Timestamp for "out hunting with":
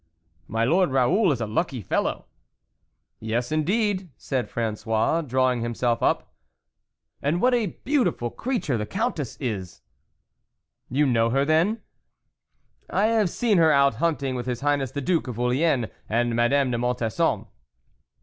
13.71-14.47